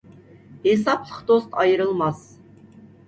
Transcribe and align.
ھېسابلىق 0.69 1.21
دوست 1.27 1.53
ئايرىلماس. 1.65 2.25